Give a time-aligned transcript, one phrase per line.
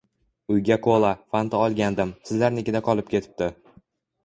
[0.53, 3.53] -Uyga Cola, Fanta olgandim, sizlarnikida qolib ketibdi!